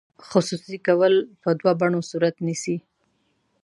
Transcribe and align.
خصوصي 0.29 0.77
کول 0.87 1.13
په 1.41 1.49
دوه 1.59 1.73
بڼو 1.79 1.99
صورت 2.09 2.35
نیسي. 2.45 2.77